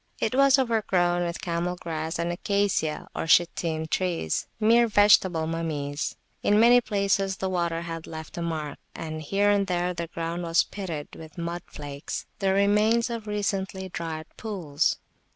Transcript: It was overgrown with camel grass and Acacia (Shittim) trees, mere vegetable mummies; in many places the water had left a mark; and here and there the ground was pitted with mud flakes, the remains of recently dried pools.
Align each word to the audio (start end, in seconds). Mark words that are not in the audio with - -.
It 0.19 0.33
was 0.33 0.57
overgrown 0.57 1.23
with 1.23 1.41
camel 1.41 1.75
grass 1.75 2.17
and 2.17 2.31
Acacia 2.31 3.07
(Shittim) 3.27 3.85
trees, 3.85 4.47
mere 4.59 4.87
vegetable 4.87 5.45
mummies; 5.45 6.15
in 6.41 6.59
many 6.59 6.81
places 6.81 7.37
the 7.37 7.51
water 7.51 7.81
had 7.83 8.07
left 8.07 8.35
a 8.35 8.41
mark; 8.41 8.79
and 8.95 9.21
here 9.21 9.51
and 9.51 9.67
there 9.67 9.93
the 9.93 10.07
ground 10.07 10.41
was 10.41 10.63
pitted 10.63 11.09
with 11.15 11.37
mud 11.37 11.61
flakes, 11.67 12.25
the 12.39 12.51
remains 12.51 13.11
of 13.11 13.27
recently 13.27 13.89
dried 13.89 14.25
pools. 14.37 14.97